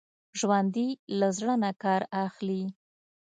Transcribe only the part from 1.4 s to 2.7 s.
نه کار اخلي